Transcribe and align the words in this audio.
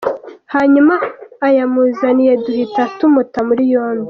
Hanyuma 0.53 0.95
ayamuzaniye 1.47 2.33
duhita 2.43 2.81
tumuta 2.97 3.39
muri 3.47 3.63
yombi”. 3.73 3.99